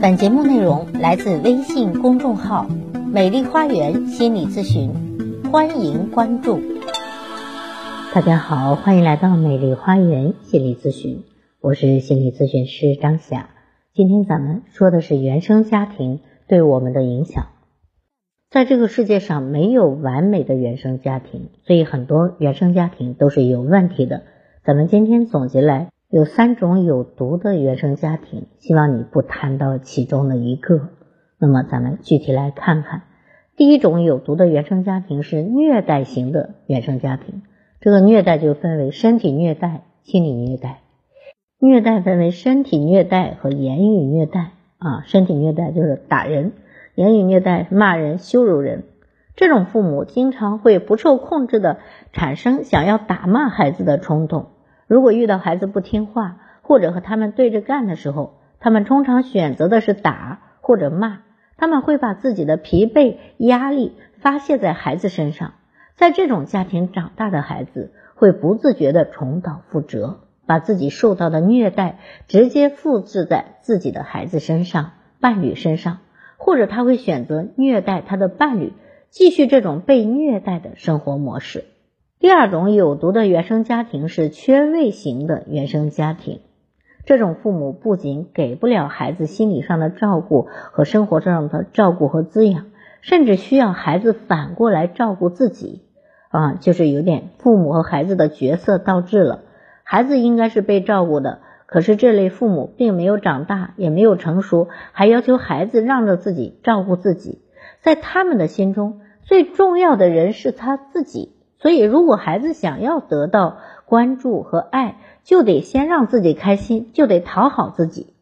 [0.00, 2.68] 本节目内容来自微信公众号
[3.12, 4.92] “美丽花园心理咨询”，
[5.50, 6.60] 欢迎关注。
[8.14, 11.24] 大家好，欢迎来到美丽花园心理咨询，
[11.60, 13.50] 我是心理咨询师张霞。
[13.92, 17.46] 今天咱们说的是原生家庭对我们的影响。
[18.50, 24.22] 在这个世界上没有完美的原生家庭，所以很多原生家庭都是有问题的。
[24.64, 25.88] 咱们今天总结来。
[26.10, 30.88] 有三种有毒的原生家庭，希望你不谈到其中的一个。
[31.38, 33.02] 那么咱们具体来看看，
[33.56, 37.42] 第一种有毒的原生家庭是虐待型的原生家庭。
[37.80, 40.80] 这个虐待就分为身体虐待、心理虐待。
[41.60, 45.02] 虐待分为身体虐待和言语虐待啊。
[45.04, 46.52] 身体虐待就是打人，
[46.94, 48.84] 言语虐待骂人、羞辱人。
[49.36, 51.80] 这种父母经常会不受控制的
[52.14, 54.46] 产生想要打骂孩子的冲动。
[54.88, 61.20] 如果遇到孩子不听话，或者和他们对着干的时候，他们通常选择的是打或者骂。
[61.56, 65.54] 他们会把自己的疲惫、压力发泄在孩子身上。
[65.96, 75.98] 在这种家庭长大的孩子，会不自觉的重蹈覆辙，把自己受到的虐待直接复制在自己的孩子身上、伴侣身上，
[76.36, 78.72] 或者他会选择虐待他的伴侣，
[79.10, 81.64] 继续这种被虐待的生活模式。
[82.20, 86.40] 第二种有毒的原生家庭是缺位型的原生家庭，
[87.06, 92.66] 这种父母不仅给不了孩子心理上的照顾和生活上的照顾和滋养，
[93.02, 95.82] 甚至需要孩子反过来照顾自己，
[96.30, 99.42] 啊，就是有点父母和孩子的角色倒置了。
[99.84, 107.42] 孩子应该是被照顾的，可是这类父母并没有长大，也没有成熟，还要求孩子让着自己照顾自己，
[107.80, 111.37] 在他们的心中，最重要的人是他自己。
[111.60, 118.14] 所以，如果孩子想要得到关注和爱，就得先让自己开心，就得讨好自己。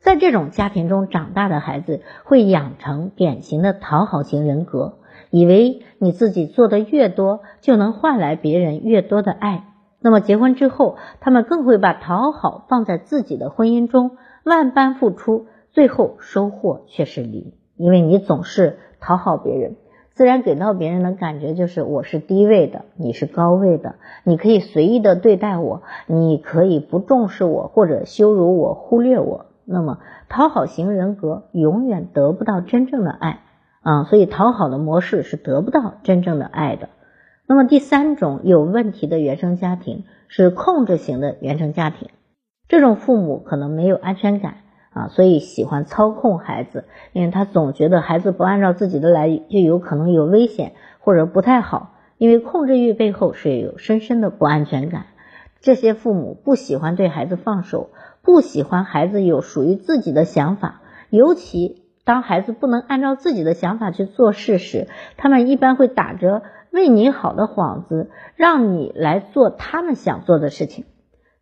[0.00, 4.98] 在这种家庭中长大的孩子，会养成典型的讨好型人格，
[5.30, 9.64] 以为你自己做的越多，就能换来别人越多的爱。
[10.00, 19.76] 那么结婚之后，他们更会把讨好放在自己的婚姻中，万般付出，最后收获却是零，因为你总是讨好别人。
[20.14, 29.46] 自然给到别人的感觉就是我是低位的，你是高位的，你可以随意的对待我，你可以不重视我或者羞辱我、忽略我。
[29.64, 29.98] 那么
[30.28, 33.40] 讨好型人格永远得不到真正的爱
[33.82, 36.90] 啊，所以讨好的模式是得不到真正的爱的。
[37.48, 42.10] 那么第三种有问题的原生家庭是控制型的原生家庭，
[42.68, 44.58] 这种父母可能没有安全感。
[44.94, 51.90] 啊，所以喜欢操控孩子，因为他总觉得孩子不按照自己的来，就有可能有危险或者不太好。
[52.16, 55.06] 因为控制欲背后是有深深的不安全感。
[55.60, 57.90] 这些父母不喜欢对孩子放手，
[58.22, 70.84] 不喜欢孩子有属于自己的想法，尤其当孩子不能按照自己的想法去做事时，他们一般会打着为你好的幌子，让你来做他们想做的事情。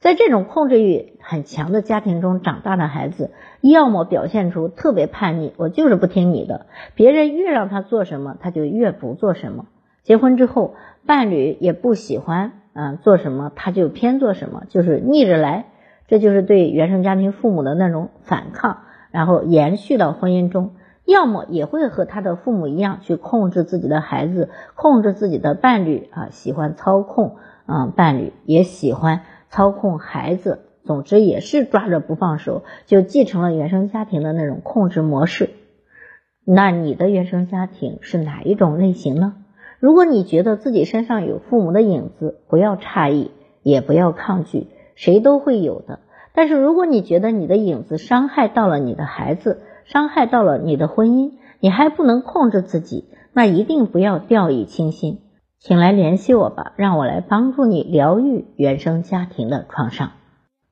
[0.02, 3.30] 在这种控制欲很强的家庭中长大的孩子，
[3.60, 9.66] 要么表现出特别叛逆，我就是不听你的，别人越让他做什么，他就越不做什么。
[10.02, 10.74] 结婚之后，
[11.06, 15.66] 伴侣也不喜欢，嗯，做什么他就偏做什么，就是逆着来。
[16.08, 18.78] 这就是对原生家庭父母的那种反抗，
[19.12, 20.72] 然后延续到婚姻中，
[21.04, 27.36] 要么也会和他的父母一样去控制自己的孩子，控制自己的伴侣啊，喜欢操控，
[27.66, 29.20] 嗯，伴侣也喜欢。
[29.52, 35.50] 操控孩子，总之也是抓着不放手，就继承了原生家庭的那种控制模式。
[36.46, 39.34] 那你的原生家庭是哪一种类型呢？
[39.78, 43.30] 如果你觉得自己身上有父母的影子，不要诧异，
[43.62, 45.98] 也不要抗拒，谁都会有的。
[46.34, 55.21] 但是如果你觉得你的影子伤害到了你的孩子，伤害到了你的婚姻，你还不能控制自己，那一定不要掉以轻心。
[55.64, 60.10] 请来联系我吧，让我来帮助你疗愈原生家庭的创伤。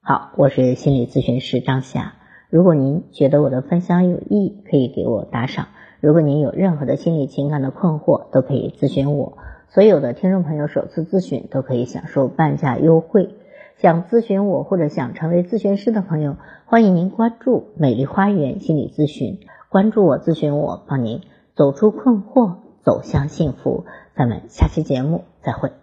[0.03, 2.15] 好，我是心理咨询师张霞。
[2.49, 5.69] 如果您觉得我的分享有意义，可以给我打赏。
[6.01, 9.39] 如果您有任何的心理情感的困惑，都可以咨询我。
[9.69, 13.37] 所有的听众朋友首次咨询都可以享受半价优惠。
[13.77, 16.35] 想咨询我或者想成为咨询师的朋友，
[16.67, 19.39] 欢迎您关注美丽花园心理咨询，
[19.69, 21.21] 关注我咨询我，帮您
[21.55, 23.85] 走出困惑，走向幸福。
[24.21, 25.80] 咱们下期节目再会。